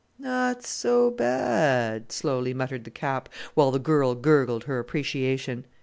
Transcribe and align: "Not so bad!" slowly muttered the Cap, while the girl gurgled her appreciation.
"Not 0.17 0.63
so 0.65 1.11
bad!" 1.11 2.11
slowly 2.11 2.55
muttered 2.55 2.85
the 2.85 2.89
Cap, 2.89 3.29
while 3.53 3.69
the 3.69 3.77
girl 3.77 4.15
gurgled 4.15 4.63
her 4.63 4.79
appreciation. 4.79 5.67